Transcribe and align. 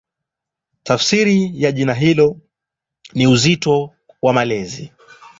Tafsiri 0.83 1.51
ya 1.53 1.71
jina 1.71 1.93
hilo 1.93 2.37
ni 3.13 3.27
"Uzito 3.27 3.93
wa 4.21 4.33
Malezi". 4.33 4.91